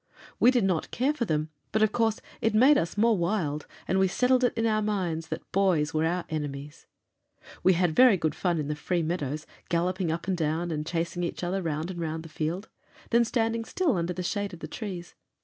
[0.39, 3.99] We did not care for them, but of course it made us more wild, and
[3.99, 6.87] we settled it in our minds that boys were our enemies.
[7.61, 11.21] We had very good fun in the free meadows, galloping up and down and chasing
[11.23, 12.67] each other round and round the field;
[13.11, 15.13] then standing still under the shade of the trees.